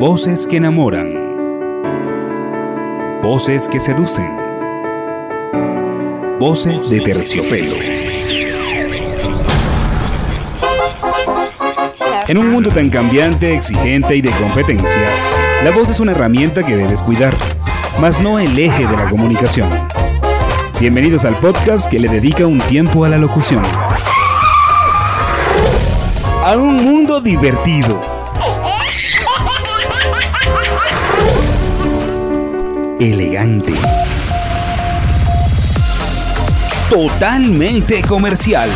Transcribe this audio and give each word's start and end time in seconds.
Voces 0.00 0.46
que 0.46 0.56
enamoran. 0.56 1.12
Voces 3.22 3.68
que 3.68 3.78
seducen. 3.78 4.34
Voces 6.38 6.88
de 6.88 7.00
terciopelo. 7.00 7.74
En 12.28 12.38
un 12.38 12.50
mundo 12.50 12.70
tan 12.70 12.88
cambiante, 12.88 13.54
exigente 13.54 14.16
y 14.16 14.22
de 14.22 14.30
competencia, 14.30 15.02
la 15.62 15.70
voz 15.70 15.90
es 15.90 16.00
una 16.00 16.12
herramienta 16.12 16.62
que 16.62 16.76
debes 16.76 17.02
cuidar, 17.02 17.34
mas 18.00 18.18
no 18.22 18.38
el 18.38 18.58
eje 18.58 18.86
de 18.86 18.96
la 18.96 19.10
comunicación. 19.10 19.68
Bienvenidos 20.80 21.26
al 21.26 21.34
podcast 21.34 21.90
que 21.90 22.00
le 22.00 22.08
dedica 22.08 22.46
un 22.46 22.58
tiempo 22.58 23.04
a 23.04 23.10
la 23.10 23.18
locución. 23.18 23.62
A 26.42 26.56
un 26.56 26.76
mundo 26.76 27.20
divertido 27.20 28.09
elegante. 33.00 33.72
Totalmente 36.90 38.02
comercial. 38.02 38.68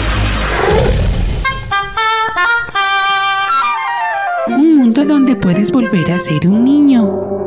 Un 4.48 4.76
mundo 4.76 5.04
donde 5.04 5.36
puedes 5.36 5.70
volver 5.70 6.10
a 6.12 6.18
ser 6.18 6.48
un 6.48 6.64
niño. 6.64 7.44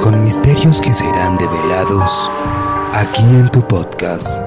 Con 0.00 0.22
misterios 0.22 0.80
que 0.82 0.92
serán 0.92 1.38
develados 1.38 2.30
aquí 2.92 3.22
en 3.22 3.48
tu 3.48 3.66
podcast. 3.66 4.42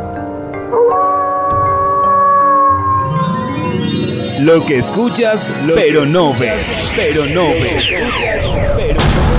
Lo 4.41 4.63
que 4.65 4.77
escuchas, 4.77 5.53
pero 5.75 6.05
no 6.05 6.33
ves. 6.33 6.91
Pero 6.95 7.25
no 7.27 7.49
ves. 7.49 9.30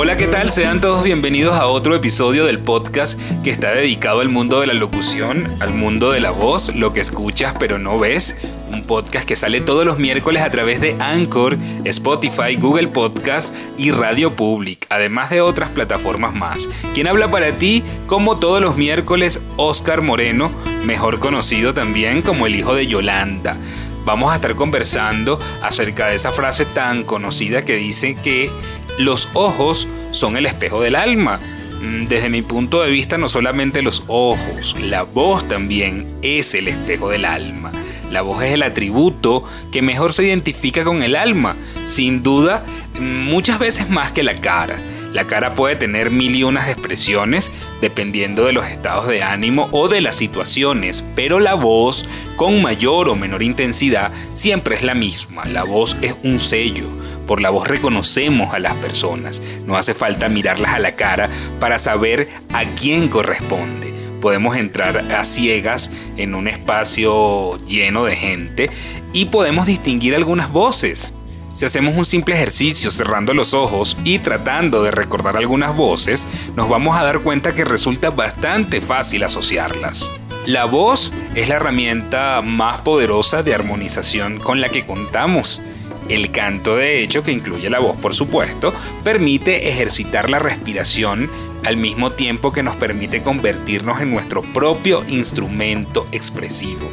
Hola, 0.00 0.16
¿qué 0.16 0.28
tal? 0.28 0.48
Sean 0.48 0.80
todos 0.80 1.02
bienvenidos 1.02 1.56
a 1.56 1.66
otro 1.66 1.96
episodio 1.96 2.44
del 2.46 2.60
podcast 2.60 3.18
que 3.42 3.50
está 3.50 3.72
dedicado 3.72 4.20
al 4.20 4.28
mundo 4.28 4.60
de 4.60 4.68
la 4.68 4.74
locución, 4.74 5.56
al 5.58 5.74
mundo 5.74 6.12
de 6.12 6.20
la 6.20 6.30
voz, 6.30 6.72
lo 6.76 6.92
que 6.92 7.00
escuchas 7.00 7.56
pero 7.58 7.80
no 7.80 7.98
ves. 7.98 8.36
Un 8.70 8.84
podcast 8.84 9.26
que 9.26 9.34
sale 9.34 9.60
todos 9.60 9.84
los 9.84 9.98
miércoles 9.98 10.44
a 10.44 10.50
través 10.50 10.80
de 10.80 10.94
Anchor, 11.00 11.58
Spotify, 11.82 12.54
Google 12.56 12.86
Podcast 12.86 13.52
y 13.76 13.90
Radio 13.90 14.36
Public, 14.36 14.86
además 14.88 15.30
de 15.30 15.40
otras 15.40 15.70
plataformas 15.70 16.32
más. 16.32 16.68
Quien 16.94 17.08
habla 17.08 17.26
para 17.26 17.50
ti, 17.56 17.82
como 18.06 18.38
todos 18.38 18.62
los 18.62 18.76
miércoles, 18.76 19.40
Oscar 19.56 20.00
Moreno, 20.00 20.52
mejor 20.84 21.18
conocido 21.18 21.74
también 21.74 22.22
como 22.22 22.46
el 22.46 22.54
hijo 22.54 22.76
de 22.76 22.86
Yolanda 22.86 23.56
vamos 24.04 24.32
a 24.32 24.36
estar 24.36 24.54
conversando 24.54 25.38
acerca 25.60 26.06
de 26.06 26.14
esa 26.14 26.30
frase 26.30 26.64
tan 26.64 27.04
conocida 27.04 27.66
que 27.66 27.76
dice 27.76 28.14
que 28.14 28.50
los 28.98 29.28
ojos 29.34 29.88
son 30.10 30.36
el 30.36 30.46
espejo 30.46 30.80
del 30.80 30.96
alma. 30.96 31.40
Mm, 31.80 32.06
desde 32.06 32.28
mi 32.28 32.42
punto 32.42 32.82
de 32.82 32.90
vista, 32.90 33.16
no 33.16 33.28
solamente 33.28 33.82
los 33.82 34.04
ojos, 34.08 34.74
la 34.80 35.02
voz 35.02 35.46
también 35.46 36.06
es 36.22 36.54
el 36.54 36.68
espejo 36.68 37.10
del 37.10 37.24
alma. 37.24 37.70
La 38.10 38.22
voz 38.22 38.42
es 38.42 38.54
el 38.54 38.62
atributo 38.62 39.44
que 39.70 39.82
mejor 39.82 40.12
se 40.12 40.24
identifica 40.24 40.82
con 40.82 41.02
el 41.02 41.14
alma, 41.14 41.56
sin 41.84 42.22
duda, 42.22 42.64
muchas 42.98 43.58
veces 43.58 43.88
más 43.88 44.12
que 44.12 44.22
la 44.22 44.34
cara. 44.34 44.76
La 45.12 45.26
cara 45.26 45.54
puede 45.54 45.76
tener 45.76 46.10
mil 46.10 46.34
y 46.34 46.42
unas 46.42 46.68
expresiones 46.68 47.52
dependiendo 47.80 48.44
de 48.44 48.52
los 48.52 48.66
estados 48.66 49.06
de 49.06 49.22
ánimo 49.22 49.68
o 49.72 49.88
de 49.88 50.00
las 50.00 50.16
situaciones, 50.16 51.04
pero 51.14 51.38
la 51.38 51.54
voz, 51.54 52.06
con 52.36 52.60
mayor 52.60 53.08
o 53.08 53.14
menor 53.14 53.42
intensidad, 53.42 54.10
siempre 54.34 54.74
es 54.74 54.82
la 54.82 54.94
misma. 54.94 55.44
La 55.46 55.64
voz 55.64 55.96
es 56.02 56.16
un 56.24 56.38
sello 56.38 56.88
por 57.28 57.42
la 57.42 57.50
voz 57.50 57.68
reconocemos 57.68 58.54
a 58.54 58.58
las 58.58 58.74
personas. 58.76 59.40
No 59.66 59.76
hace 59.76 59.94
falta 59.94 60.28
mirarlas 60.28 60.74
a 60.74 60.78
la 60.80 60.96
cara 60.96 61.28
para 61.60 61.78
saber 61.78 62.28
a 62.52 62.64
quién 62.64 63.08
corresponde. 63.08 63.92
Podemos 64.20 64.56
entrar 64.56 65.12
a 65.12 65.24
ciegas 65.24 65.92
en 66.16 66.34
un 66.34 66.48
espacio 66.48 67.64
lleno 67.66 68.04
de 68.04 68.16
gente 68.16 68.70
y 69.12 69.26
podemos 69.26 69.66
distinguir 69.66 70.16
algunas 70.16 70.50
voces. 70.50 71.14
Si 71.52 71.66
hacemos 71.66 71.96
un 71.96 72.04
simple 72.04 72.34
ejercicio 72.34 72.90
cerrando 72.90 73.34
los 73.34 73.52
ojos 73.52 73.96
y 74.04 74.20
tratando 74.20 74.82
de 74.82 74.90
recordar 74.90 75.36
algunas 75.36 75.76
voces, 75.76 76.26
nos 76.56 76.68
vamos 76.68 76.96
a 76.96 77.04
dar 77.04 77.20
cuenta 77.20 77.54
que 77.54 77.64
resulta 77.64 78.10
bastante 78.10 78.80
fácil 78.80 79.22
asociarlas. 79.22 80.12
La 80.46 80.64
voz 80.64 81.12
es 81.34 81.48
la 81.48 81.56
herramienta 81.56 82.40
más 82.42 82.80
poderosa 82.80 83.42
de 83.42 83.54
armonización 83.54 84.38
con 84.38 84.62
la 84.62 84.70
que 84.70 84.86
contamos. 84.86 85.60
El 86.08 86.30
canto, 86.30 86.76
de 86.76 87.02
hecho, 87.02 87.22
que 87.22 87.32
incluye 87.32 87.68
la 87.68 87.80
voz, 87.80 87.96
por 87.96 88.14
supuesto, 88.14 88.72
permite 89.04 89.68
ejercitar 89.68 90.30
la 90.30 90.38
respiración 90.38 91.30
al 91.64 91.76
mismo 91.76 92.12
tiempo 92.12 92.52
que 92.52 92.62
nos 92.62 92.76
permite 92.76 93.22
convertirnos 93.22 94.00
en 94.00 94.10
nuestro 94.10 94.42
propio 94.42 95.04
instrumento 95.08 96.06
expresivo. 96.12 96.90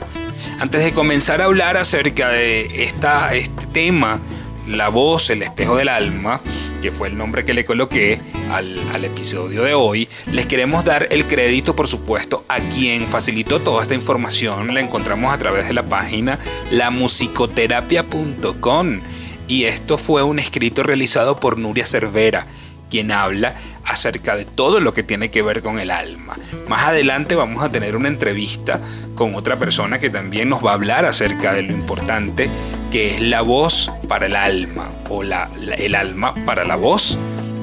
Antes 0.60 0.84
de 0.84 0.92
comenzar 0.92 1.42
a 1.42 1.46
hablar 1.46 1.78
acerca 1.78 2.30
de 2.30 2.84
esta, 2.84 3.34
este 3.34 3.66
tema, 3.68 4.20
la 4.68 4.90
voz, 4.90 5.30
el 5.30 5.44
espejo 5.44 5.78
del 5.78 5.90
alma, 5.90 6.42
que 6.82 6.92
fue 6.92 7.08
el 7.08 7.18
nombre 7.18 7.46
que 7.46 7.54
le 7.54 7.66
coloqué 7.66 8.20
al, 8.52 8.78
al, 8.94 9.06
episodio 9.06 9.64
de 9.64 9.74
hoy, 9.74 10.08
les 10.32 10.46
queremos 10.46 10.86
dar 10.86 11.08
el 11.12 11.26
crédito, 11.26 11.76
por 11.76 11.88
supuesto, 11.88 12.46
a 12.48 12.60
quien 12.60 13.08
facilitó 13.08 13.62
toda 13.62 13.82
esta 13.82 13.96
información. 13.96 14.74
La 14.74 14.82
encontramos 14.82 15.34
a 15.34 15.38
través 15.38 15.68
de 15.68 15.74
la 15.74 15.84
página 15.84 16.40
lamusicoterapia.com. 16.72 19.02
Y 19.48 19.66
esto 19.66 19.98
fue 19.98 20.24
un 20.24 20.40
escrito 20.40 20.84
realizado 20.84 21.40
por 21.40 21.58
Nuria 21.58 21.86
Cervera, 21.86 22.48
quien 22.90 23.12
habla 23.12 23.56
acerca 23.84 24.36
de 24.36 24.46
todo 24.46 24.80
lo 24.80 24.94
que 24.94 25.04
tiene 25.04 25.30
que 25.30 25.42
ver 25.42 25.62
con 25.62 25.80
el 25.80 25.92
alma. 25.92 26.36
Más 26.68 26.86
adelante 26.86 27.36
vamos 27.36 27.64
a 27.64 27.72
tener 27.72 27.96
una 27.96 28.08
entrevista 28.08 28.80
con 29.14 29.36
otra 29.36 29.58
persona 29.58 30.00
que 30.00 30.10
también 30.10 30.50
nos 30.50 30.66
va 30.66 30.72
a 30.72 30.74
hablar 30.74 31.06
acerca 31.06 31.54
de 31.54 31.62
lo 31.62 31.74
importante 31.74 32.50
que 32.96 33.16
es 33.16 33.20
la 33.20 33.42
voz 33.42 33.92
para 34.08 34.28
el 34.28 34.38
alma 34.38 34.90
o 35.10 35.22
la, 35.22 35.50
el 35.78 35.96
alma 35.96 36.34
para 36.46 36.64
la 36.64 36.78
voz. 36.78 37.18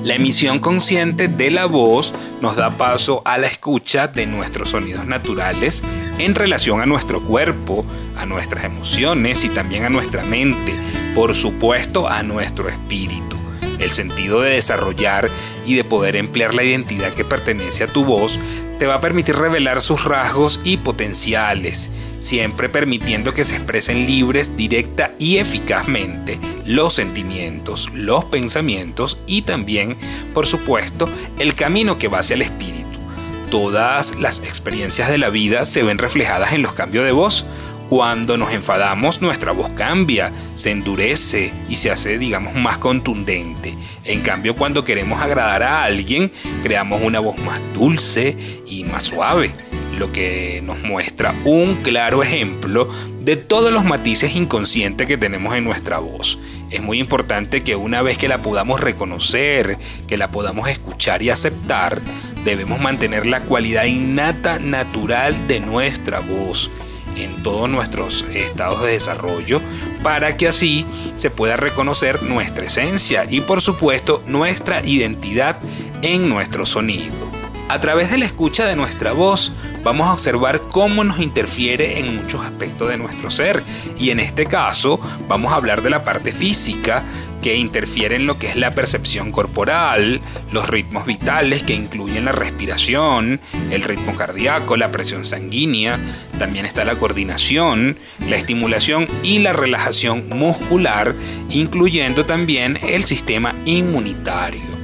La 0.05 0.17
emisión 0.17 0.59
consciente 0.59 1.27
de 1.27 1.51
la 1.51 1.65
voz 1.65 2.13
nos 2.43 2.55
da 2.55 2.77
paso 2.77 3.23
a 3.25 3.39
la 3.39 3.47
escucha 3.47 4.09
de 4.09 4.27
nuestros 4.27 4.69
sonidos 4.69 5.07
naturales 5.07 5.83
en 6.19 6.35
relación 6.35 6.83
a 6.83 6.87
nuestro 6.87 7.23
cuerpo, 7.23 7.87
a 8.19 8.27
nuestras 8.27 8.65
emociones 8.65 9.43
y 9.45 9.49
también 9.49 9.85
a 9.85 9.89
nuestra 9.89 10.23
mente, 10.23 10.75
por 11.15 11.35
supuesto 11.35 12.07
a 12.07 12.23
nuestro 12.23 12.69
espíritu. 12.69 13.42
El 13.83 13.91
sentido 13.91 14.41
de 14.41 14.51
desarrollar 14.51 15.29
y 15.67 15.75
de 15.75 15.83
poder 15.83 16.15
emplear 16.15 16.55
la 16.55 16.63
identidad 16.63 17.13
que 17.13 17.25
pertenece 17.25 17.85
a 17.85 17.89
tu 17.89 18.05
voz 18.05 18.39
te 18.79 18.87
va 18.87 18.95
a 18.95 19.01
permitir 19.01 19.37
revelar 19.37 19.81
sus 19.81 20.05
rasgos 20.05 20.61
y 20.65 20.77
potenciales, 20.77 21.91
siempre 22.21 22.69
permitiendo 22.69 23.35
que 23.35 23.45
se 23.45 23.57
expresen 23.57 24.07
libres, 24.07 24.57
directa 24.57 25.13
y 25.19 25.39
eficazmente 25.39 26.39
los 26.65 26.95
sentimientos, 26.95 27.91
los 27.93 28.25
pensamientos 28.25 29.19
y 29.27 29.43
también, 29.43 29.97
por 30.33 30.47
supuesto, 30.47 31.09
el 31.39 31.55
camino 31.55 31.99
que 31.99 32.09
va 32.09 32.21
hacia 32.21 32.35
el 32.35 32.43
espíritu. 32.43 32.83
Todas 33.51 34.19
las 34.19 34.41
experiencias 34.41 35.11
de 35.11 35.19
la 35.19 35.29
vida 35.29 35.67
se 35.67 35.83
ven 35.83 35.99
reflejadas 35.99 36.53
en 36.53 36.63
los 36.63 36.73
cambios 36.73 37.05
de 37.05 37.13
voz, 37.13 37.45
cuando 37.93 38.39
nos 38.39 38.55
enfadamos, 38.55 39.21
nuestra 39.21 39.53
voz 39.53 39.69
cambia, 39.69 40.33
se 40.55 40.71
endurece 40.71 41.53
y 41.69 41.77
se 41.77 41.91
hace, 41.91 42.17
digamos, 42.17 42.55
más 42.55 42.79
contundente. 42.79 43.75
En 44.05 44.23
cambio, 44.23 44.57
cuando 44.57 44.83
queremos 44.83 45.21
agradar 45.21 45.63
a 45.63 45.85
alguien, 45.85 46.33
creamos 46.63 47.03
una 47.03 47.21
voz 47.21 47.37
más 47.41 47.61
dulce 47.75 48.35
y 48.67 48.85
más 48.85 49.03
suave, 49.03 49.51
lo 49.99 50.11
que 50.11 50.63
nos 50.65 50.79
muestra 50.79 51.35
un 51.45 51.75
claro 51.83 52.23
ejemplo 52.23 52.89
de 53.21 53.37
todos 53.37 53.71
los 53.71 53.85
matices 53.85 54.37
inconscientes 54.37 55.07
que 55.07 55.19
tenemos 55.19 55.55
en 55.55 55.65
nuestra 55.65 55.99
voz. 55.99 56.39
Es 56.71 56.83
muy 56.83 56.99
importante 56.99 57.63
que 57.63 57.77
una 57.77 58.01
vez 58.01 58.17
que 58.17 58.27
la 58.27 58.39
podamos 58.39 58.81
reconocer, 58.81 59.77
que 60.09 60.17
la 60.17 60.29
podamos 60.29 60.67
escuchar 60.69 61.23
y 61.23 61.29
aceptar, 61.29 62.01
debemos 62.43 62.81
mantener 62.81 63.27
la 63.27 63.41
cualidad 63.41 63.85
innata 63.85 64.59
natural 64.59 65.47
de 65.47 65.61
nuestra 65.61 66.21
voz 66.21 66.71
en 67.17 67.43
todos 67.43 67.69
nuestros 67.69 68.25
estados 68.33 68.83
de 68.83 68.93
desarrollo 68.93 69.61
para 70.03 70.37
que 70.37 70.49
así 70.49 70.85
se 71.17 71.31
pueda 71.31 71.57
reconocer 71.57 72.23
nuestra 72.23 72.67
esencia 72.67 73.27
y 73.29 73.41
por 73.41 73.61
supuesto 73.61 74.23
nuestra 74.27 74.85
identidad 74.85 75.57
en 76.03 76.29
nuestro 76.29 76.67
sonido. 76.67 77.42
A 77.73 77.81
través 77.81 78.11
de 78.11 78.19
la 78.19 78.27
escucha 78.27 78.67
de 78.67 78.77
nuestra 78.77 79.13
voz 79.13 79.51
vamos 79.83 80.07
a 80.07 80.13
observar 80.13 80.61
cómo 80.61 81.05
nos 81.05 81.21
interfiere 81.21 81.99
en 82.01 82.17
muchos 82.17 82.43
aspectos 82.43 82.91
de 82.91 82.99
nuestro 82.99 83.31
ser. 83.31 83.63
Y 83.99 84.11
en 84.11 84.21
este 84.21 84.45
caso 84.45 85.01
vamos 85.27 85.53
a 85.53 85.57
hablar 85.57 85.81
de 85.81 85.89
la 85.89 86.05
parte 86.05 86.33
física 86.33 87.03
que 87.41 87.57
interfiere 87.57 88.17
en 88.17 88.27
lo 88.27 88.39
que 88.39 88.49
es 88.49 88.57
la 88.57 88.73
percepción 88.73 89.33
corporal, 89.33 90.21
los 90.53 90.69
ritmos 90.69 91.07
vitales 91.07 91.63
que 91.63 91.73
incluyen 91.73 92.27
la 92.27 92.33
respiración, 92.33 93.41
el 93.71 93.81
ritmo 93.81 94.17
cardíaco, 94.17 94.77
la 94.77 94.91
presión 94.91 95.25
sanguínea, 95.25 95.99
también 96.39 96.67
está 96.67 96.85
la 96.85 96.97
coordinación, 96.97 97.97
la 98.29 98.37
estimulación 98.37 99.09
y 99.23 99.39
la 99.39 99.55
relajación 99.55 100.29
muscular, 100.29 101.15
incluyendo 101.49 102.27
también 102.27 102.79
el 102.83 103.05
sistema 103.05 103.55
inmunitario. 103.65 104.83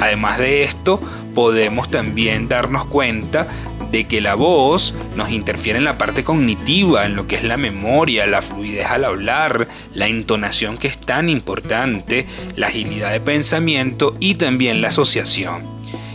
Además 0.00 0.38
de 0.38 0.62
esto, 0.62 0.98
podemos 1.40 1.90
también 1.90 2.48
darnos 2.48 2.84
cuenta 2.84 3.48
de 3.90 4.04
que 4.04 4.20
la 4.20 4.34
voz 4.34 4.92
nos 5.16 5.30
interfiere 5.30 5.78
en 5.78 5.86
la 5.86 5.96
parte 5.96 6.22
cognitiva, 6.22 7.06
en 7.06 7.16
lo 7.16 7.26
que 7.26 7.36
es 7.36 7.44
la 7.44 7.56
memoria, 7.56 8.26
la 8.26 8.42
fluidez 8.42 8.84
al 8.84 9.06
hablar, 9.06 9.66
la 9.94 10.06
entonación 10.06 10.76
que 10.76 10.88
es 10.88 10.98
tan 10.98 11.30
importante, 11.30 12.26
la 12.56 12.66
agilidad 12.66 13.10
de 13.10 13.20
pensamiento 13.20 14.14
y 14.20 14.34
también 14.34 14.82
la 14.82 14.88
asociación. 14.88 15.62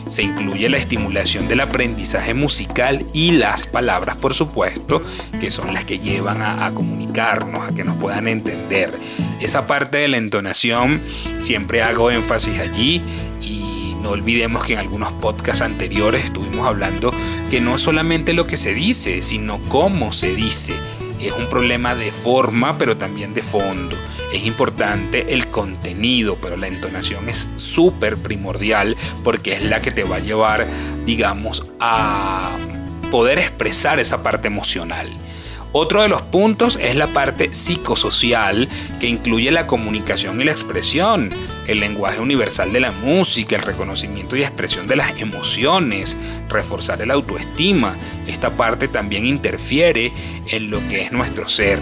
Se 0.08 0.22
incluye 0.22 0.70
la 0.70 0.78
estimulación 0.78 1.48
del 1.48 1.62
aprendizaje 1.62 2.36
musical 2.36 3.04
y 3.12 3.32
las 3.32 3.66
palabras, 3.66 4.18
por 4.18 4.36
supuesto, 4.36 5.02
que 5.40 5.50
son 5.50 5.74
las 5.74 5.86
que 5.86 5.98
llevan 5.98 6.44
a, 6.44 6.72
comunicarnos, 6.76 7.68
a 7.68 7.74
que 7.74 7.84
nos 7.84 7.98
puedan 7.98 8.28
entender. 8.28 8.94
Esa 9.42 9.66
parte 9.66 9.98
de 9.98 10.08
la 10.08 10.18
entonación 10.18 11.02
siempre 11.42 11.82
hago 11.82 12.12
énfasis 12.12 12.60
allí 12.60 13.02
y 13.42 13.65
no 14.06 14.12
olvidemos 14.12 14.64
que 14.64 14.74
en 14.74 14.80
algunos 14.80 15.12
podcasts 15.14 15.64
anteriores 15.64 16.26
estuvimos 16.26 16.68
hablando 16.68 17.12
que 17.50 17.60
no 17.60 17.80
solamente 17.80 18.34
lo 18.34 18.46
que 18.46 18.56
se 18.56 18.72
dice, 18.72 19.24
sino 19.24 19.60
cómo 19.62 20.14
se 20.14 20.36
dice. 20.36 20.76
Es 21.20 21.34
un 21.34 21.48
problema 21.48 21.96
de 21.96 22.12
forma, 22.12 22.78
pero 22.78 22.98
también 22.98 23.34
de 23.34 23.42
fondo. 23.42 23.96
Es 24.32 24.46
importante 24.46 25.34
el 25.34 25.48
contenido, 25.48 26.38
pero 26.40 26.56
la 26.56 26.68
entonación 26.68 27.30
es 27.30 27.50
súper 27.56 28.18
primordial 28.18 28.96
porque 29.24 29.54
es 29.54 29.64
la 29.64 29.82
que 29.82 29.90
te 29.90 30.04
va 30.04 30.18
a 30.18 30.20
llevar, 30.20 30.68
digamos, 31.08 31.66
a 31.80 32.56
poder 33.10 33.40
expresar 33.40 34.00
esa 34.00 34.22
parte 34.22 34.50
emocional. 34.50 35.10
Otro 35.78 36.04
de 36.04 36.08
los 36.08 36.22
puntos 36.22 36.80
es 36.82 36.96
la 36.96 37.08
parte 37.08 37.54
psicosocial 37.54 38.70
que 39.02 39.10
incluye 39.10 39.52
la 39.52 39.68
comunicación 39.68 40.40
y 40.40 40.46
la 40.46 40.54
expresión, 40.54 41.30
el 41.68 41.82
lenguaje 41.82 42.22
universal 42.22 42.72
de 42.72 42.80
la 42.80 42.94
música, 42.94 43.58
el 43.58 43.62
reconocimiento 43.62 44.38
y 44.38 44.44
expresión 44.44 44.88
de 44.88 44.96
las 44.96 45.20
emociones, 45.20 46.18
reforzar 46.48 47.02
el 47.02 47.12
autoestima. 47.12 47.98
Esta 48.26 48.52
parte 48.52 48.88
también 48.88 49.26
interfiere 49.26 50.14
en 50.48 50.72
lo 50.72 50.80
que 50.88 51.02
es 51.02 51.12
nuestro 51.12 51.50
ser. 51.50 51.80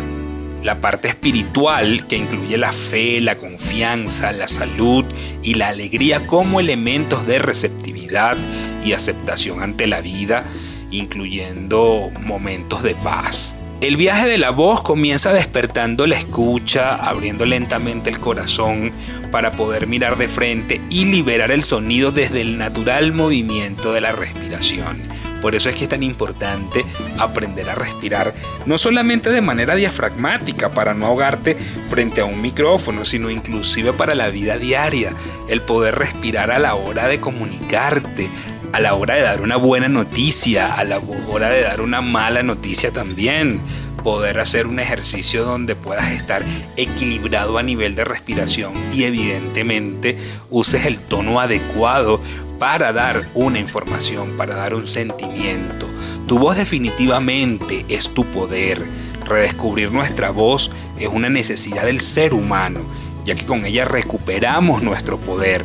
La 0.63 0.81
parte 0.81 1.09
espiritual 1.09 2.07
que 2.07 2.17
incluye 2.17 2.57
la 2.57 2.73
fe, 2.73 3.21
la 3.21 3.35
confianza, 3.35 4.31
la 4.31 4.47
salud 4.47 5.05
y 5.43 5.53
la 5.53 5.67
alegría 5.67 6.25
como 6.25 6.59
elementos 6.59 7.27
de 7.27 7.37
receptividad 7.37 8.37
y 8.83 8.93
aceptación 8.93 9.61
ante 9.61 9.85
la 9.85 10.01
vida, 10.01 10.45
incluyendo 10.89 12.09
momentos 12.25 12.81
de 12.81 12.95
paz. 12.95 13.55
El 13.83 13.97
viaje 13.97 14.29
de 14.29 14.37
la 14.37 14.51
voz 14.51 14.81
comienza 14.81 15.33
despertando 15.33 16.07
la 16.07 16.17
escucha, 16.17 16.95
abriendo 16.95 17.45
lentamente 17.45 18.09
el 18.09 18.17
corazón 18.17 18.93
para 19.29 19.51
poder 19.51 19.87
mirar 19.87 20.17
de 20.17 20.29
frente 20.29 20.79
y 20.89 21.03
liberar 21.03 21.51
el 21.51 21.65
sonido 21.65 22.13
desde 22.13 22.39
el 22.39 22.57
natural 22.57 23.11
movimiento 23.11 23.91
de 23.91 23.99
la 23.99 24.13
respiración. 24.13 25.01
Por 25.41 25.53
eso 25.53 25.67
es 25.67 25.75
que 25.75 25.83
es 25.83 25.89
tan 25.89 26.01
importante 26.01 26.85
aprender 27.19 27.69
a 27.69 27.75
respirar, 27.75 28.33
no 28.65 28.77
solamente 28.77 29.29
de 29.31 29.41
manera 29.41 29.75
diafragmática 29.75 30.71
para 30.71 30.93
no 30.93 31.07
ahogarte 31.07 31.57
frente 31.89 32.21
a 32.21 32.25
un 32.25 32.41
micrófono, 32.41 33.03
sino 33.03 33.29
inclusive 33.29 33.91
para 33.91 34.15
la 34.15 34.29
vida 34.29 34.57
diaria, 34.57 35.11
el 35.49 35.59
poder 35.59 35.95
respirar 35.95 36.51
a 36.51 36.59
la 36.59 36.75
hora 36.75 37.09
de 37.09 37.19
comunicarte, 37.19 38.29
a 38.73 38.79
la 38.79 38.95
hora 38.95 39.13
de 39.13 39.21
dar 39.21 39.41
una 39.41 39.55
buena 39.55 39.87
noticia, 39.87 40.73
a 40.73 40.83
la 40.83 40.99
hora 40.99 41.49
de 41.49 41.61
dar 41.61 41.79
una 41.79 42.01
mala 42.01 42.41
noticia 42.41 42.91
también. 42.91 43.61
Poder 44.03 44.39
hacer 44.39 44.65
un 44.65 44.79
ejercicio 44.79 45.45
donde 45.45 45.75
puedas 45.75 46.11
estar 46.11 46.43
equilibrado 46.75 47.59
a 47.59 47.63
nivel 47.63 47.95
de 47.95 48.03
respiración 48.03 48.73
y 48.91 49.03
evidentemente 49.03 50.17
uses 50.49 50.85
el 50.85 50.97
tono 50.97 51.39
adecuado 51.39 52.19
para 52.57 52.91
dar 52.91 53.29
una 53.35 53.59
información, 53.59 54.35
para 54.37 54.55
dar 54.55 54.73
un 54.73 54.87
sentimiento. 54.87 55.87
Tu 56.27 56.39
voz 56.39 56.57
definitivamente 56.57 57.85
es 57.89 58.09
tu 58.09 58.25
poder. 58.25 58.81
Redescubrir 59.23 59.91
nuestra 59.91 60.31
voz 60.31 60.71
es 60.99 61.07
una 61.07 61.29
necesidad 61.29 61.85
del 61.85 62.01
ser 62.01 62.33
humano, 62.33 62.81
ya 63.23 63.35
que 63.35 63.45
con 63.45 63.65
ella 63.65 63.85
recuperamos 63.85 64.81
nuestro 64.81 65.19
poder 65.19 65.63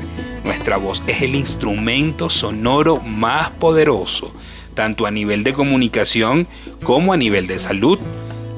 nuestra 0.48 0.78
voz 0.78 1.02
es 1.06 1.20
el 1.20 1.34
instrumento 1.34 2.30
sonoro 2.30 3.00
más 3.00 3.50
poderoso, 3.50 4.32
tanto 4.72 5.04
a 5.04 5.10
nivel 5.10 5.44
de 5.44 5.52
comunicación 5.52 6.48
como 6.84 7.12
a 7.12 7.18
nivel 7.18 7.46
de 7.46 7.58
salud, 7.58 7.98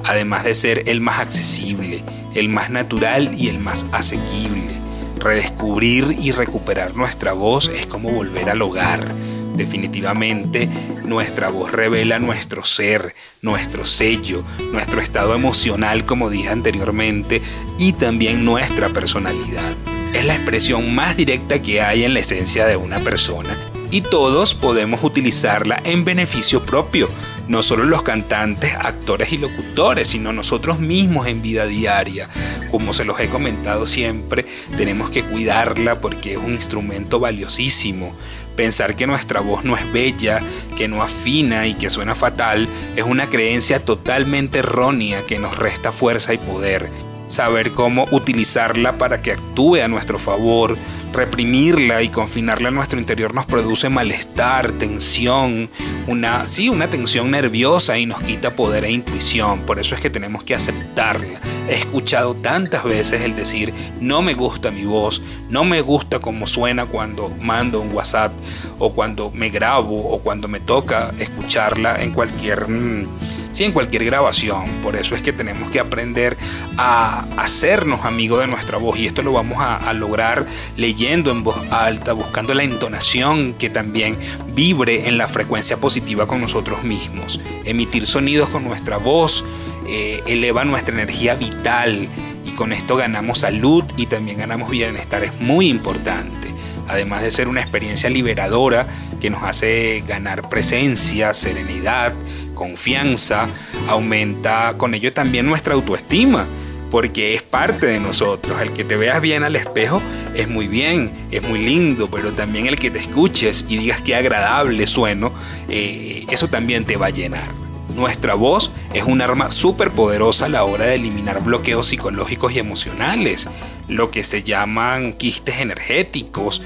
además 0.05 0.45
de 0.45 0.55
ser 0.55 0.89
el 0.89 1.01
más 1.01 1.19
accesible, 1.19 2.05
el 2.37 2.49
más 2.49 2.71
natural 2.71 3.35
y 3.37 3.49
el 3.49 3.59
más 3.59 3.87
asequible. 3.91 4.79
Redescubrir 5.19 6.15
y 6.17 6.31
recuperar 6.31 6.97
nuestra 6.97 7.33
voz 7.33 7.69
es 7.75 7.87
como 7.87 8.13
volver 8.13 8.51
al 8.51 8.63
hogar. 8.63 9.13
Definitivamente 9.57 10.69
nuestra 11.03 11.49
voz 11.49 11.73
revela 11.73 12.21
nuestro 12.21 12.65
ser, 12.65 13.17
nuestro 13.43 13.85
sello, 13.85 14.45
nuestro 14.73 15.01
estado 15.01 15.35
emocional, 15.35 16.05
como 16.05 16.31
dije 16.31 16.51
anteriormente, 16.51 17.43
y 17.79 17.95
también 17.95 18.45
nuestra 18.45 18.91
personalidad 18.91 19.75
es 20.15 20.25
la 20.25 20.35
expresión 20.35 20.95
más 20.95 21.17
directa 21.17 21.63
que 21.63 21.81
hay 21.81 22.05
en 22.05 22.15
la 22.15 22.21
esencia 22.21 22.67
de 22.67 22.77
una 22.77 22.99
persona 22.99 23.57
y 23.91 24.03
todos 24.03 24.55
podemos 24.55 25.03
utilizarla 25.03 25.81
en 25.85 26.05
beneficio 26.05 26.63
propio, 26.63 27.09
no 27.49 27.63
solo 27.63 27.85
los 27.85 28.03
cantantes, 28.03 28.75
actores 28.79 29.33
y 29.33 29.39
locutores, 29.39 30.09
sino 30.09 30.33
nosotros 30.33 30.79
mismos 30.79 31.27
en 31.27 31.43
vida 31.43 31.67
diaria. 31.67 32.29
Como 32.71 32.93
se 32.93 33.05
los 33.05 33.19
he 33.19 33.29
comentado 33.29 33.87
siempre, 33.87 34.47
tenemos 34.77 35.11
que 35.11 35.25
cuidarla 35.25 36.01
porque 36.01 36.33
es 36.33 36.39
un 36.39 36.53
instrumento 36.53 37.19
valiosísimo. 37.19 38.15
Pensar 38.55 38.95
que 38.95 39.07
nuestra 39.07 39.41
voz 39.41 39.65
no 39.65 39.77
es 39.77 39.93
bella, 39.93 40.41
que 40.77 40.87
no 40.87 41.03
afina 41.03 41.67
y 41.67 41.75
que 41.75 41.91
suena 41.91 42.15
fatal 42.15 42.69
es 42.95 43.05
una 43.05 43.29
creencia 43.29 43.85
totalmente 43.85 44.61
errónea 44.61 45.25
que 45.27 45.39
nos 45.39 45.57
resta 45.57 45.91
fuerza 45.93 46.35
y 46.35 46.39
poder 46.39 46.89
saber 47.31 47.73
cómo 47.73 48.07
utilizarla 48.11 48.99
para 48.99 49.23
que 49.23 49.33
actúe 49.33 49.77
a 49.77 49.89
nuestro 49.89 50.19
favor. 50.19 50.77
Reprimirla 51.13 52.03
y 52.03 52.09
confinarla 52.09 52.69
en 52.69 52.75
nuestro 52.75 52.99
interior 52.99 53.35
nos 53.35 53.47
produce 53.47 53.89
malestar, 53.89 54.73
tensión, 54.73 55.69
una, 56.07 56.49
sí, 56.49 56.69
una 56.69 56.89
tensión 56.89 57.31
nerviosa 57.31 57.99
y 57.99 58.07
nos 58.07 58.21
quita 58.21 58.51
poder 58.51 58.85
e 58.85 58.93
intuición. 58.93 59.61
Por 59.61 59.79
eso 59.79 59.95
es 59.95 60.01
que 60.01 60.11
tenemos 60.11 60.45
que 60.45 60.55
aceptarla. 60.55 61.41
He 61.69 61.75
escuchado 61.75 62.35
tantas 62.35 62.85
veces 62.85 63.23
el 63.23 63.37
decir, 63.37 63.73
no 64.01 64.23
me 64.23 64.35
gusta 64.35 64.71
mi 64.71 64.85
voz, 64.85 65.23
no 65.49 65.65
me 65.65 65.81
gusta 65.81 66.19
cómo 66.19 66.47
suena 66.47 66.87
cuando 66.87 67.33
mando 67.41 67.81
un 67.81 67.93
WhatsApp 67.93 68.33
o 68.79 68.93
cuando 68.93 69.31
me 69.31 69.51
grabo 69.51 70.13
o 70.13 70.21
cuando 70.21 70.49
me 70.49 70.61
toca 70.61 71.13
escucharla 71.19 72.03
en 72.03 72.13
cualquier... 72.13 72.69
Mm, 72.69 73.07
sí, 73.53 73.65
en 73.65 73.73
cualquier 73.73 74.05
grabación. 74.05 74.65
Por 74.83 74.97
eso 74.97 75.15
es 75.15 75.23
que 75.23 75.33
tenemos 75.33 75.71
que 75.71 75.81
aprender 75.81 76.37
a 76.77 77.27
hacernos 77.37 78.05
amigos 78.05 78.41
de 78.41 78.47
nuestra 78.47 78.79
voz 78.79 78.99
y 78.99 79.07
esto 79.07 79.23
lo 79.23 79.33
vamos 79.33 79.59
a, 79.61 79.93
lograr 79.93 80.47
leyendo 80.77 81.31
en 81.31 81.43
voz 81.43 81.61
alta, 81.71 82.13
buscando 82.13 82.55
la 82.55 82.63
entonación 82.63 83.55
que 83.55 83.69
también 83.71 84.17
vibre 84.55 85.09
en 85.09 85.19
la 85.19 85.29
frecuencia 85.29 85.77
positiva 85.79 86.27
con 86.27 86.41
nosotros 86.41 86.85
mismos. 86.85 87.41
Emitir 87.65 88.07
sonidos 88.07 88.49
con 88.49 88.65
nuestra 88.65 88.97
voz 88.97 89.45
eh, 89.93 90.23
eleva 90.27 90.65
nuestra 90.65 90.95
energía 90.95 91.35
vital 91.35 92.09
y 92.47 92.53
con 92.53 92.73
esto 92.73 92.95
ganamos 92.95 93.41
salud 93.41 93.83
y 93.97 94.07
también 94.07 94.39
ganamos 94.39 94.71
bienestar. 94.71 95.25
Es 95.25 95.41
muy 95.41 95.69
importante. 95.69 96.49
Además 96.87 97.23
de 97.23 97.31
ser 97.31 97.49
una 97.49 97.61
experiencia 97.61 98.09
liberadora 98.09 98.87
que 99.21 99.31
nos 99.31 99.43
hace 99.43 100.03
ganar 100.07 100.49
presencia, 100.49 101.35
serenidad, 101.35 102.13
confianza, 102.61 103.49
aumenta 103.89 104.75
con 104.77 104.93
ello 104.95 105.15
también 105.15 105.47
nuestra 105.47 105.73
autoestima, 105.73 106.47
porque 106.91 107.35
es 107.35 107.43
parte 107.43 107.87
de 107.87 107.99
nosotros. 107.99 108.61
El 108.61 108.75
que 108.75 108.85
te 108.85 108.99
veas 108.99 109.23
bien 109.23 109.45
al 109.45 109.57
espejo 109.57 110.03
es 110.35 110.47
muy 110.47 110.69
bien, 110.69 111.11
es 111.31 111.43
muy 111.43 111.59
lindo, 111.59 112.11
pero 112.11 112.35
también 112.35 112.67
el 112.67 112.79
que 112.79 112.91
te 112.91 112.99
escuches 112.99 113.65
y 113.67 113.79
digas 113.79 114.03
que 114.03 114.15
agradable 114.15 114.87
sueno, 114.87 115.33
eh, 115.71 116.27
eso 116.29 116.49
también 116.49 116.85
te 116.85 116.99
va 116.99 117.07
a 117.07 117.11
llenar. 117.11 117.49
Nuestra 117.97 118.35
voz 118.35 118.71
es 118.93 119.05
un 119.05 119.23
arma 119.23 119.51
súper 119.51 119.91
poderosa 119.91 120.45
a 120.45 120.51
la 120.51 120.65
hora 120.65 120.85
de 120.85 120.97
eliminar 120.97 121.43
bloqueos 121.43 121.87
psicológicos 121.87 122.53
y 122.53 122.59
emocionales, 122.59 123.49
lo 123.89 124.11
que 124.11 124.23
se 124.23 124.43
llaman 124.43 125.15
quistes 125.15 125.61
energéticos, 125.61 126.61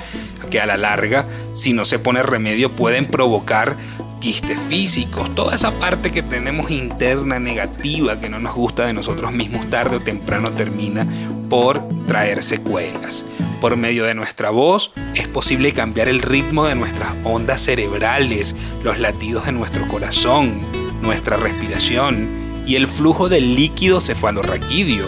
que 0.51 0.61
a 0.61 0.67
la 0.67 0.77
larga, 0.77 1.27
si 1.55 1.73
no 1.73 1.85
se 1.85 2.01
pone 2.01 2.25
remedio, 2.25 2.73
pueden 2.73 3.07
provocar 3.07 3.77
quistes 4.25 4.59
físicos, 4.59 5.35
toda 5.35 5.55
esa 5.55 5.71
parte 5.73 6.11
que 6.11 6.23
tenemos 6.23 6.71
interna 6.71 7.39
negativa 7.39 8.19
que 8.19 8.31
no 8.31 8.41
nos 8.41 8.55
gusta 8.55 8.87
de 8.87 8.95
nosotros 8.95 9.33
mismos 9.33 9.69
tarde 9.69 9.97
o 9.97 10.01
temprano 10.01 10.51
termina 10.51 11.07
por 11.51 11.87
traer 12.07 12.43
secuelas. 12.43 13.27
Por 13.61 13.77
medio 13.77 14.05
de 14.05 14.15
nuestra 14.15 14.49
voz 14.49 14.93
es 15.15 15.29
posible 15.29 15.75
cambiar 15.75 16.09
el 16.09 16.23
ritmo 16.23 16.65
de 16.65 16.75
nuestras 16.75 17.13
ondas 17.23 17.61
cerebrales, 17.61 18.57
los 18.83 18.99
latidos 18.99 19.45
de 19.45 19.53
nuestro 19.53 19.87
corazón, 19.89 20.55
nuestra 21.03 21.37
respiración 21.37 22.27
y 22.67 22.77
el 22.77 22.89
flujo 22.89 23.29
del 23.29 23.55
líquido 23.55 24.01
cefalorraquídeo, 24.01 25.07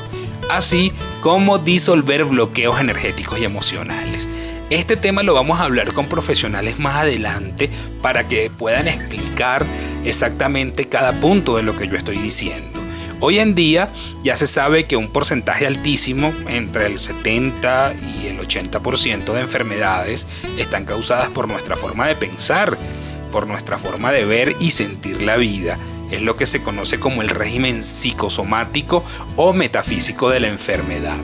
así 0.50 0.92
como 1.22 1.56
disolver 1.56 2.26
bloqueos 2.26 2.78
energéticos 2.78 3.38
y 3.38 3.44
emocionales. 3.44 4.28
Este 4.68 4.96
tema 4.96 5.22
lo 5.22 5.32
vamos 5.32 5.60
a 5.60 5.64
hablar 5.64 5.92
con 5.92 6.08
profesionales 6.08 6.80
más 6.80 6.96
adelante 6.96 7.70
para 8.02 8.26
que 8.26 8.50
puedan 8.50 8.88
explicar 8.88 9.64
exactamente 10.04 10.88
cada 10.88 11.12
punto 11.20 11.56
de 11.56 11.62
lo 11.62 11.76
que 11.76 11.86
yo 11.86 11.94
estoy 11.94 12.18
diciendo. 12.18 12.80
Hoy 13.20 13.38
en 13.38 13.54
día 13.54 13.90
ya 14.24 14.34
se 14.34 14.48
sabe 14.48 14.86
que 14.86 14.96
un 14.96 15.12
porcentaje 15.12 15.68
altísimo, 15.68 16.32
entre 16.48 16.86
el 16.86 16.98
70 16.98 17.94
y 18.18 18.26
el 18.26 18.40
80% 18.40 19.34
de 19.34 19.40
enfermedades, 19.40 20.26
están 20.58 20.84
causadas 20.84 21.28
por 21.28 21.46
nuestra 21.46 21.76
forma 21.76 22.08
de 22.08 22.16
pensar, 22.16 22.76
por 23.30 23.46
nuestra 23.46 23.78
forma 23.78 24.10
de 24.10 24.24
ver 24.24 24.56
y 24.58 24.72
sentir 24.72 25.22
la 25.22 25.36
vida. 25.36 25.78
Es 26.10 26.22
lo 26.22 26.34
que 26.34 26.46
se 26.46 26.60
conoce 26.60 26.98
como 26.98 27.22
el 27.22 27.28
régimen 27.28 27.84
psicosomático 27.84 29.04
o 29.36 29.52
metafísico 29.52 30.28
de 30.28 30.40
la 30.40 30.48
enfermedad 30.48 31.16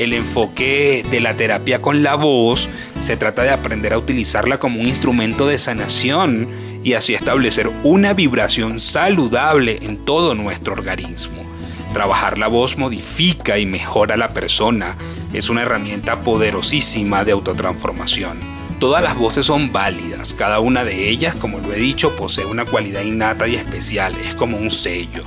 el 0.00 0.14
enfoque 0.14 1.04
de 1.10 1.20
la 1.20 1.36
terapia 1.36 1.82
con 1.82 2.02
la 2.02 2.14
voz, 2.14 2.70
se 3.00 3.18
trata 3.18 3.42
de 3.42 3.50
aprender 3.50 3.92
a 3.92 3.98
utilizarla 3.98 4.58
como 4.58 4.80
un 4.80 4.86
instrumento 4.86 5.46
de 5.46 5.58
sanación 5.58 6.48
y 6.82 6.94
así 6.94 7.12
establecer 7.12 7.70
una 7.84 8.14
vibración 8.14 8.80
saludable 8.80 9.78
en 9.82 9.98
todo 9.98 10.34
nuestro 10.34 10.72
organismo. 10.72 11.42
Trabajar 11.92 12.38
la 12.38 12.48
voz 12.48 12.78
modifica 12.78 13.58
y 13.58 13.66
mejora 13.66 14.14
a 14.14 14.16
la 14.16 14.30
persona. 14.30 14.96
Es 15.34 15.50
una 15.50 15.62
herramienta 15.62 16.20
poderosísima 16.20 17.24
de 17.24 17.32
autotransformación. 17.32 18.38
Todas 18.78 19.02
las 19.02 19.18
voces 19.18 19.44
son 19.44 19.70
válidas, 19.70 20.32
cada 20.32 20.60
una 20.60 20.82
de 20.82 21.10
ellas, 21.10 21.34
como 21.34 21.58
lo 21.58 21.74
he 21.74 21.78
dicho, 21.78 22.16
posee 22.16 22.46
una 22.46 22.64
cualidad 22.64 23.02
innata 23.02 23.46
y 23.46 23.56
especial, 23.56 24.16
es 24.16 24.34
como 24.34 24.56
un 24.56 24.70
sello. 24.70 25.24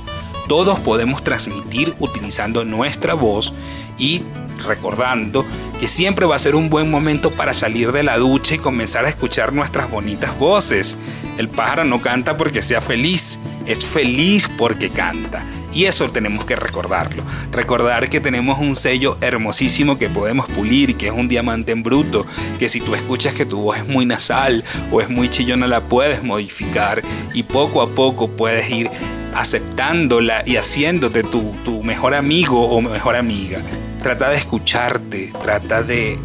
Todos 0.48 0.80
podemos 0.80 1.22
transmitir 1.22 1.94
utilizando 2.00 2.64
nuestra 2.64 3.14
voz 3.14 3.54
y 3.96 4.22
recordando 4.66 5.44
que 5.78 5.88
siempre 5.88 6.26
va 6.26 6.36
a 6.36 6.38
ser 6.38 6.54
un 6.54 6.70
buen 6.70 6.90
momento 6.90 7.30
para 7.30 7.54
salir 7.54 7.92
de 7.92 8.02
la 8.02 8.18
ducha 8.18 8.54
y 8.54 8.58
comenzar 8.58 9.04
a 9.04 9.08
escuchar 9.08 9.52
nuestras 9.52 9.90
bonitas 9.90 10.38
voces. 10.38 10.96
El 11.38 11.48
pájaro 11.48 11.84
no 11.84 12.00
canta 12.00 12.36
porque 12.36 12.62
sea 12.62 12.80
feliz, 12.80 13.38
es 13.66 13.84
feliz 13.84 14.48
porque 14.56 14.90
canta. 14.90 15.44
Y 15.72 15.86
eso 15.86 16.08
tenemos 16.08 16.44
que 16.44 16.54
recordarlo. 16.54 17.24
Recordar 17.50 18.08
que 18.08 18.20
tenemos 18.20 18.60
un 18.60 18.76
sello 18.76 19.18
hermosísimo 19.20 19.98
que 19.98 20.08
podemos 20.08 20.48
pulir, 20.48 20.96
que 20.96 21.08
es 21.08 21.12
un 21.12 21.26
diamante 21.26 21.72
en 21.72 21.82
bruto, 21.82 22.24
que 22.60 22.68
si 22.68 22.80
tú 22.80 22.94
escuchas 22.94 23.34
que 23.34 23.44
tu 23.44 23.60
voz 23.60 23.78
es 23.78 23.88
muy 23.88 24.06
nasal 24.06 24.64
o 24.92 25.00
es 25.00 25.08
muy 25.10 25.28
chillona 25.28 25.66
la 25.66 25.80
puedes 25.80 26.22
modificar 26.22 27.02
y 27.32 27.42
poco 27.42 27.82
a 27.82 27.88
poco 27.88 28.28
puedes 28.28 28.70
ir 28.70 28.88
aceptándola 29.34 30.44
y 30.46 30.56
haciéndote 30.56 31.24
tu, 31.24 31.54
tu 31.64 31.82
mejor 31.82 32.14
amigo 32.14 32.68
o 32.68 32.80
mejor 32.80 33.16
amiga. 33.16 33.60
Trata 34.04 34.28
de 34.28 34.36
escucharte, 34.36 35.32
trata 35.40 35.82
de 35.82 36.18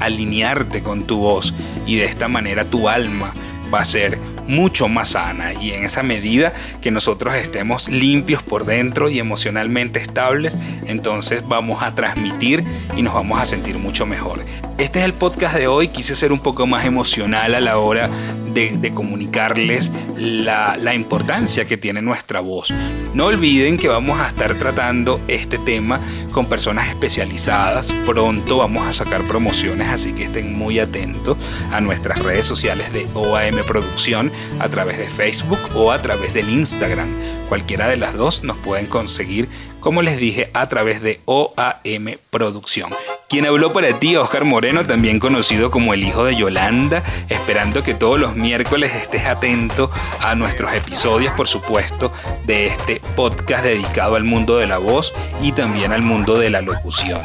alinearte 0.00 0.82
con 0.82 1.06
tu 1.06 1.18
voz 1.18 1.52
y 1.86 1.96
de 1.96 2.06
esta 2.06 2.28
manera 2.28 2.64
tu 2.64 2.88
alma 2.88 3.34
va 3.72 3.80
a 3.80 3.84
ser 3.84 4.18
mucho 4.48 4.88
más 4.88 5.10
sana 5.10 5.52
y 5.52 5.72
en 5.72 5.84
esa 5.84 6.02
medida 6.02 6.54
que 6.80 6.90
nosotros 6.90 7.34
estemos 7.34 7.90
limpios 7.90 8.42
por 8.42 8.64
dentro 8.64 9.10
y 9.10 9.18
emocionalmente 9.18 10.00
estables, 10.00 10.56
entonces 10.86 11.46
vamos 11.46 11.82
a 11.82 11.94
transmitir 11.94 12.64
y 12.96 13.02
nos 13.02 13.12
vamos 13.12 13.38
a 13.38 13.44
sentir 13.44 13.78
mucho 13.78 14.06
mejor. 14.06 14.40
Este 14.78 15.00
es 15.00 15.04
el 15.04 15.12
podcast 15.12 15.56
de 15.56 15.68
hoy, 15.68 15.88
quise 15.88 16.16
ser 16.16 16.32
un 16.32 16.38
poco 16.38 16.66
más 16.66 16.86
emocional 16.86 17.54
a 17.54 17.60
la 17.60 17.76
hora 17.76 18.08
de, 18.54 18.92
comunicarles 18.94 19.92
la, 20.16 20.94
importancia 20.94 21.66
que 21.66 21.76
tiene 21.76 22.00
nuestra 22.00 22.40
voz. 22.40 22.72
No 23.16 23.24
olviden 23.24 23.78
que 23.78 23.88
vamos 23.88 24.20
a 24.20 24.28
estar 24.28 24.58
tratando 24.58 25.22
este 25.26 25.56
tema 25.56 25.98
con 26.32 26.44
personas 26.50 26.90
especializadas. 26.90 27.90
Pronto 28.04 28.58
vamos 28.58 28.86
a 28.86 28.92
sacar 28.92 29.22
promociones, 29.22 29.88
así 29.88 30.12
que 30.12 30.24
estén 30.24 30.52
muy 30.52 30.78
atentos 30.80 31.38
a 31.72 31.80
nuestras 31.80 32.18
redes 32.18 32.44
sociales 32.44 32.92
de 32.92 33.06
OAM 33.14 33.64
Producción 33.66 34.30
a 34.58 34.68
través 34.68 34.98
de 34.98 35.06
Facebook 35.06 35.58
o 35.74 35.92
a 35.92 36.02
través 36.02 36.34
del 36.34 36.50
Instagram. 36.50 37.08
Cualquiera 37.48 37.88
de 37.88 37.96
las 37.96 38.12
dos 38.12 38.42
nos 38.42 38.58
pueden 38.58 38.84
conseguir, 38.84 39.48
como 39.80 40.02
les 40.02 40.16
dije, 40.18 40.50
a 40.52 40.68
través 40.68 41.02
de 41.02 41.20
OAM 41.26 42.16
Producción. 42.30 42.90
Quien 43.28 43.44
habló 43.44 43.72
para 43.72 43.98
ti, 43.98 44.14
Oscar 44.14 44.44
Moreno, 44.44 44.84
también 44.84 45.18
conocido 45.18 45.70
como 45.70 45.94
el 45.94 46.04
hijo 46.04 46.24
de 46.24 46.36
Yolanda, 46.36 47.02
esperando 47.28 47.82
que 47.82 47.94
todos 47.94 48.20
los 48.20 48.36
miércoles 48.36 48.92
estés 48.94 49.26
atento 49.26 49.90
a 50.20 50.36
nuestros 50.36 50.72
episodios, 50.72 51.32
por 51.32 51.48
supuesto, 51.48 52.12
de 52.44 52.66
este 52.66 53.00
podcast 53.16 53.64
dedicado 53.64 54.14
al 54.14 54.22
mundo 54.22 54.58
de 54.58 54.68
la 54.68 54.78
voz 54.78 55.12
y 55.42 55.52
también 55.52 55.92
al 55.92 56.02
mundo 56.02 56.38
de 56.38 56.50
la 56.50 56.62
locución. 56.62 57.20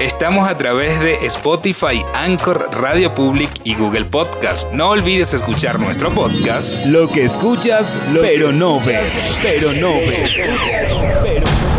Estamos 0.00 0.48
a 0.48 0.58
través 0.58 0.98
de 0.98 1.24
Spotify, 1.26 2.04
Anchor, 2.14 2.68
Radio 2.72 3.14
Public 3.14 3.50
y 3.62 3.76
Google 3.76 4.06
Podcast. 4.06 4.72
No 4.72 4.88
olvides 4.88 5.34
escuchar 5.34 5.78
nuestro 5.78 6.10
podcast. 6.10 6.84
Lo 6.86 7.08
que 7.08 7.22
escuchas, 7.22 8.08
pero 8.12 8.50
no 8.50 8.80
ves. 8.80 9.38
Pero 9.40 9.72
no 9.72 9.94
ves. 9.94 11.73